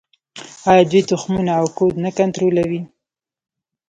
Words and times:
آیا 0.69 0.83
دوی 0.91 1.03
تخمونه 1.09 1.51
او 1.59 1.67
کود 1.77 1.93
نه 2.03 2.11
کنټرولوي؟ 2.17 2.81